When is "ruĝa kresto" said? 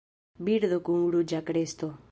1.17-1.97